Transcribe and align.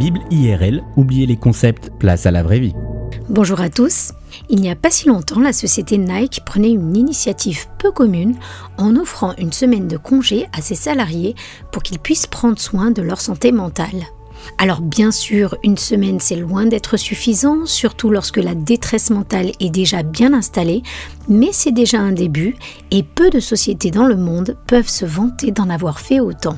Bible 0.00 0.20
IRL, 0.30 0.82
oubliez 0.96 1.26
les 1.26 1.36
concepts, 1.36 1.90
place 1.98 2.24
à 2.24 2.30
la 2.30 2.42
vraie 2.42 2.58
vie. 2.58 2.72
Bonjour 3.28 3.60
à 3.60 3.68
tous. 3.68 4.12
Il 4.48 4.62
n'y 4.62 4.70
a 4.70 4.74
pas 4.74 4.90
si 4.90 5.08
longtemps, 5.08 5.40
la 5.40 5.52
société 5.52 5.98
Nike 5.98 6.40
prenait 6.46 6.72
une 6.72 6.96
initiative 6.96 7.66
peu 7.78 7.92
commune 7.92 8.34
en 8.78 8.96
offrant 8.96 9.34
une 9.36 9.52
semaine 9.52 9.88
de 9.88 9.98
congé 9.98 10.46
à 10.56 10.62
ses 10.62 10.74
salariés 10.74 11.34
pour 11.70 11.82
qu'ils 11.82 11.98
puissent 11.98 12.26
prendre 12.26 12.58
soin 12.58 12.90
de 12.90 13.02
leur 13.02 13.20
santé 13.20 13.52
mentale. 13.52 14.06
Alors 14.56 14.80
bien 14.80 15.10
sûr, 15.10 15.56
une 15.64 15.76
semaine 15.76 16.18
c'est 16.18 16.36
loin 16.36 16.64
d'être 16.64 16.96
suffisant, 16.96 17.66
surtout 17.66 18.08
lorsque 18.08 18.38
la 18.38 18.54
détresse 18.54 19.10
mentale 19.10 19.52
est 19.60 19.68
déjà 19.68 20.02
bien 20.02 20.32
installée, 20.32 20.82
mais 21.28 21.50
c'est 21.52 21.72
déjà 21.72 21.98
un 22.00 22.12
début 22.12 22.56
et 22.90 23.02
peu 23.02 23.28
de 23.28 23.38
sociétés 23.38 23.90
dans 23.90 24.06
le 24.06 24.16
monde 24.16 24.56
peuvent 24.66 24.88
se 24.88 25.04
vanter 25.04 25.50
d'en 25.50 25.68
avoir 25.68 26.00
fait 26.00 26.20
autant. 26.20 26.56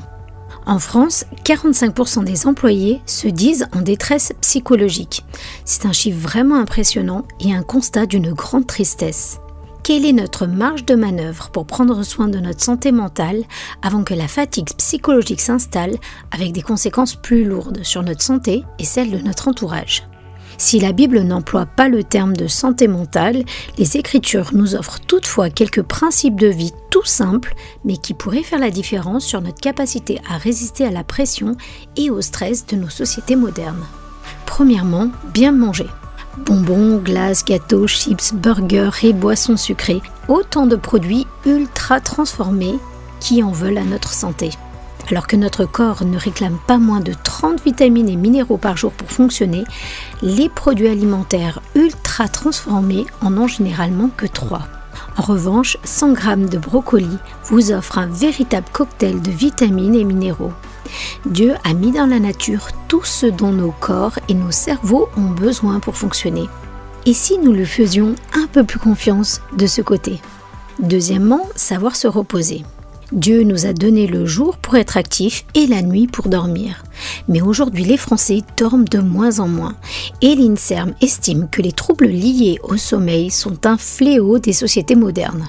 En 0.65 0.79
France, 0.79 1.25
45% 1.43 2.23
des 2.23 2.47
employés 2.47 3.01
se 3.05 3.27
disent 3.27 3.67
en 3.73 3.81
détresse 3.81 4.33
psychologique. 4.41 5.25
C'est 5.65 5.85
un 5.85 5.91
chiffre 5.91 6.19
vraiment 6.19 6.55
impressionnant 6.55 7.25
et 7.39 7.53
un 7.53 7.63
constat 7.63 8.05
d'une 8.05 8.31
grande 8.33 8.67
tristesse. 8.67 9.39
Quelle 9.83 10.05
est 10.05 10.13
notre 10.13 10.47
marge 10.47 10.85
de 10.85 10.95
manœuvre 10.95 11.49
pour 11.49 11.65
prendre 11.65 12.03
soin 12.03 12.29
de 12.29 12.39
notre 12.39 12.61
santé 12.61 12.93
mentale 12.93 13.43
avant 13.81 14.05
que 14.05 14.13
la 14.13 14.29
fatigue 14.29 14.69
psychologique 14.77 15.41
s'installe 15.41 15.97
avec 16.31 16.53
des 16.53 16.61
conséquences 16.61 17.15
plus 17.15 17.43
lourdes 17.43 17.83
sur 17.83 18.01
notre 18.01 18.21
santé 18.21 18.63
et 18.79 18.85
celle 18.85 19.11
de 19.11 19.17
notre 19.17 19.49
entourage? 19.49 20.03
Si 20.57 20.79
la 20.79 20.91
Bible 20.91 21.21
n'emploie 21.21 21.65
pas 21.65 21.89
le 21.89 22.03
terme 22.03 22.35
de 22.35 22.47
santé 22.47 22.87
mentale, 22.87 23.43
les 23.77 23.97
Écritures 23.97 24.51
nous 24.53 24.75
offrent 24.75 24.99
toutefois 24.99 25.49
quelques 25.49 25.81
principes 25.81 26.39
de 26.39 26.47
vie 26.47 26.73
tout 26.89 27.05
simples, 27.05 27.55
mais 27.85 27.97
qui 27.97 28.13
pourraient 28.13 28.43
faire 28.43 28.59
la 28.59 28.69
différence 28.69 29.25
sur 29.25 29.41
notre 29.41 29.59
capacité 29.59 30.19
à 30.29 30.37
résister 30.37 30.85
à 30.85 30.91
la 30.91 31.03
pression 31.03 31.57
et 31.97 32.09
au 32.09 32.21
stress 32.21 32.65
de 32.67 32.75
nos 32.75 32.89
sociétés 32.89 33.35
modernes. 33.35 33.85
Premièrement, 34.45 35.09
bien 35.33 35.51
manger. 35.51 35.87
Bonbons, 36.45 36.97
glaces, 36.97 37.45
gâteaux, 37.45 37.87
chips, 37.87 38.33
burgers 38.33 39.03
et 39.03 39.13
boissons 39.13 39.57
sucrées, 39.57 40.01
autant 40.27 40.65
de 40.65 40.75
produits 40.75 41.27
ultra 41.45 41.99
transformés 41.99 42.79
qui 43.19 43.43
en 43.43 43.51
veulent 43.51 43.77
à 43.77 43.83
notre 43.83 44.13
santé. 44.13 44.51
Alors 45.09 45.27
que 45.27 45.35
notre 45.35 45.65
corps 45.65 46.03
ne 46.05 46.17
réclame 46.17 46.57
pas 46.65 46.77
moins 46.77 47.01
de 47.01 47.13
30 47.23 47.63
vitamines 47.63 48.09
et 48.09 48.15
minéraux 48.15 48.57
par 48.57 48.77
jour 48.77 48.91
pour 48.91 49.09
fonctionner, 49.09 49.63
les 50.21 50.49
produits 50.49 50.87
alimentaires 50.87 51.61
ultra 51.75 52.27
transformés 52.27 53.05
en 53.21 53.37
ont 53.37 53.47
généralement 53.47 54.09
que 54.09 54.25
3. 54.25 54.61
En 55.17 55.21
revanche, 55.21 55.77
100 55.83 56.15
g 56.15 56.35
de 56.49 56.57
brocoli 56.57 57.17
vous 57.45 57.71
offre 57.71 57.97
un 57.97 58.07
véritable 58.07 58.67
cocktail 58.71 59.21
de 59.21 59.31
vitamines 59.31 59.95
et 59.95 60.03
minéraux. 60.03 60.53
Dieu 61.25 61.53
a 61.63 61.73
mis 61.73 61.91
dans 61.91 62.05
la 62.05 62.19
nature 62.19 62.67
tout 62.87 63.03
ce 63.03 63.25
dont 63.25 63.51
nos 63.51 63.71
corps 63.71 64.17
et 64.29 64.33
nos 64.33 64.51
cerveaux 64.51 65.09
ont 65.17 65.29
besoin 65.29 65.79
pour 65.79 65.95
fonctionner. 65.95 66.49
Et 67.05 67.13
si 67.13 67.37
nous 67.37 67.51
lui 67.51 67.65
faisions 67.65 68.15
un 68.33 68.47
peu 68.47 68.63
plus 68.63 68.79
confiance 68.79 69.41
de 69.57 69.67
ce 69.67 69.81
côté? 69.81 70.21
Deuxièmement, 70.79 71.47
savoir 71.55 71.95
se 71.95 72.07
reposer. 72.07 72.63
Dieu 73.13 73.43
nous 73.43 73.67
a 73.67 73.73
donné 73.73 74.07
le 74.07 74.25
jour 74.25 74.57
pour 74.57 74.75
être 74.75 74.97
actifs 74.97 75.45
et 75.53 75.67
la 75.67 75.83
nuit 75.83 76.07
pour 76.07 76.29
dormir. 76.29 76.83
Mais 77.27 77.41
aujourd'hui, 77.41 77.83
les 77.83 77.97
Français 77.97 78.41
dorment 78.57 78.87
de 78.87 78.97
moins 78.97 79.39
en 79.39 79.47
moins 79.47 79.75
et 80.23 80.33
l'INSERM 80.33 80.95
estime 80.99 81.47
que 81.47 81.61
les 81.61 81.71
troubles 81.71 82.07
liés 82.07 82.57
au 82.63 82.75
sommeil 82.75 83.29
sont 83.29 83.67
un 83.67 83.77
fléau 83.77 84.39
des 84.39 84.51
sociétés 84.51 84.95
modernes. 84.95 85.47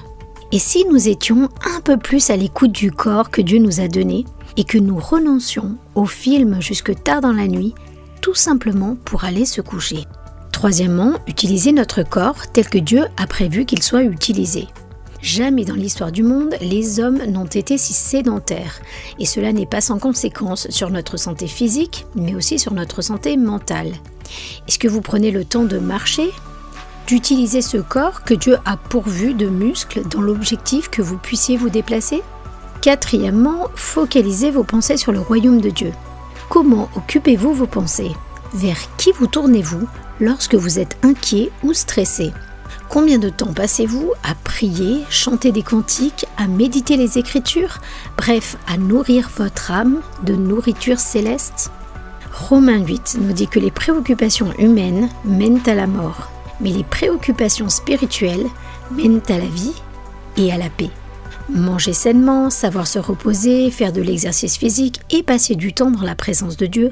Et 0.51 0.59
si 0.59 0.85
nous 0.85 1.09
étions 1.09 1.49
un 1.75 1.81
peu 1.81 1.97
plus 1.97 2.29
à 2.29 2.37
l'écoute 2.37 2.71
du 2.71 2.91
corps 2.91 3.31
que 3.31 3.41
Dieu 3.41 3.57
nous 3.57 3.79
a 3.79 3.87
donné 3.87 4.25
et 4.57 4.63
que 4.63 4.77
nous 4.77 4.99
renoncions 4.99 5.75
au 5.95 6.05
film 6.05 6.61
jusque 6.61 6.93
tard 7.03 7.21
dans 7.21 7.33
la 7.33 7.47
nuit, 7.47 7.73
tout 8.21 8.35
simplement 8.35 8.95
pour 9.05 9.23
aller 9.23 9.45
se 9.45 9.61
coucher. 9.61 10.05
Troisièmement, 10.51 11.13
utiliser 11.27 11.71
notre 11.71 12.03
corps 12.03 12.51
tel 12.53 12.69
que 12.69 12.77
Dieu 12.77 13.05
a 13.17 13.25
prévu 13.25 13.65
qu'il 13.65 13.81
soit 13.81 14.03
utilisé. 14.03 14.67
Jamais 15.25 15.65
dans 15.65 15.73
l'histoire 15.73 16.11
du 16.11 16.21
monde, 16.21 16.53
les 16.61 16.99
hommes 16.99 17.17
n'ont 17.25 17.45
été 17.45 17.79
si 17.79 17.93
sédentaires. 17.93 18.79
Et 19.17 19.25
cela 19.25 19.53
n'est 19.53 19.65
pas 19.65 19.81
sans 19.81 19.97
conséquence 19.97 20.69
sur 20.69 20.91
notre 20.91 21.17
santé 21.17 21.47
physique, 21.47 22.05
mais 22.13 22.35
aussi 22.35 22.59
sur 22.59 22.75
notre 22.75 23.01
santé 23.01 23.35
mentale. 23.35 23.93
Est-ce 24.67 24.77
que 24.77 24.87
vous 24.87 25.01
prenez 25.01 25.31
le 25.31 25.43
temps 25.43 25.63
de 25.63 25.79
marcher? 25.79 26.29
D'utiliser 27.07 27.63
ce 27.63 27.77
corps 27.77 28.23
que 28.23 28.35
Dieu 28.35 28.57
a 28.65 28.77
pourvu 28.77 29.33
de 29.33 29.47
muscles 29.47 30.07
dans 30.07 30.21
l'objectif 30.21 30.91
que 30.91 31.01
vous 31.01 31.17
puissiez 31.17 31.57
vous 31.57 31.71
déplacer? 31.71 32.21
Quatrièmement, 32.83 33.69
focalisez 33.73 34.51
vos 34.51 34.63
pensées 34.63 34.97
sur 34.97 35.11
le 35.11 35.19
royaume 35.19 35.59
de 35.59 35.71
Dieu. 35.71 35.91
Comment 36.49 36.87
occupez-vous 36.95 37.51
vos 37.51 37.65
pensées? 37.65 38.11
Vers 38.53 38.95
qui 38.97 39.11
vous 39.13 39.25
tournez-vous 39.25 39.87
lorsque 40.19 40.53
vous 40.53 40.77
êtes 40.77 40.97
inquiet 41.01 41.49
ou 41.63 41.73
stressé? 41.73 42.31
Combien 42.89 43.17
de 43.17 43.29
temps 43.29 43.53
passez-vous 43.53 44.13
à 44.23 44.35
prier, 44.35 45.03
chanter 45.09 45.51
des 45.51 45.63
cantiques, 45.63 46.25
à 46.37 46.47
méditer 46.47 46.97
les 46.97 47.17
Écritures, 47.17 47.79
bref, 48.17 48.57
à 48.67 48.77
nourrir 48.77 49.29
votre 49.35 49.71
âme 49.71 50.01
de 50.23 50.35
nourriture 50.35 50.99
céleste? 50.99 51.71
Romains 52.31 52.83
8 52.85 53.17
nous 53.21 53.33
dit 53.33 53.47
que 53.47 53.59
les 53.59 53.71
préoccupations 53.71 54.53
humaines 54.59 55.09
mènent 55.25 55.61
à 55.65 55.73
la 55.73 55.87
mort, 55.87 56.29
mais 56.61 56.71
les 56.71 56.83
préoccupations 56.83 57.69
spirituelles 57.69 58.45
mènent 58.91 59.21
à 59.29 59.37
la 59.37 59.45
vie 59.45 59.73
et 60.37 60.51
à 60.51 60.57
la 60.57 60.69
paix. 60.69 60.91
Manger 61.49 61.93
sainement, 61.93 62.49
savoir 62.49 62.87
se 62.87 62.99
reposer, 62.99 63.71
faire 63.71 63.93
de 63.93 64.01
l'exercice 64.01 64.57
physique 64.57 65.01
et 65.11 65.23
passer 65.23 65.55
du 65.55 65.73
temps 65.73 65.91
dans 65.91 66.01
la 66.01 66.15
présence 66.15 66.57
de 66.57 66.65
Dieu, 66.65 66.91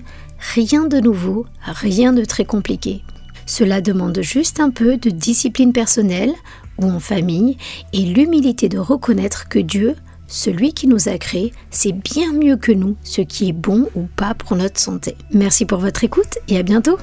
rien 0.53 0.86
de 0.86 1.00
nouveau, 1.00 1.46
rien 1.62 2.14
de 2.14 2.26
très 2.26 2.46
compliqué. 2.46 3.03
Cela 3.46 3.81
demande 3.81 4.22
juste 4.22 4.59
un 4.59 4.70
peu 4.70 4.98
de 4.98 5.09
discipline 5.09 5.74
personnelle 5.74 6.34
ou 6.78 6.86
en 6.86 7.00
famille 7.00 7.58
et 7.92 8.02
l'humilité 8.02 8.70
de 8.70 8.80
reconnaître 8.80 9.48
que 9.48 9.59
Dieu, 9.59 9.96
celui 10.28 10.74
qui 10.74 10.88
nous 10.88 11.09
a 11.09 11.18
créés, 11.18 11.53
sait 11.70 11.92
bien 11.92 12.34
mieux 12.34 12.58
que 12.58 12.72
nous 12.72 12.96
ce 13.03 13.22
qui 13.22 13.50
est 13.50 13.53
bon 13.53 13.88
ou 13.96 14.03
pas 14.16 14.34
pour 14.34 14.56
notre 14.56 14.80
santé. 14.80 15.16
Merci 15.32 15.66
pour 15.66 15.80
votre 15.80 16.03
écoute 16.03 16.40
et 16.48 16.58
à 16.58 16.64
bientôt 16.64 16.98